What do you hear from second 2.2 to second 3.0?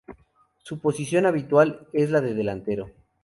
de delantero.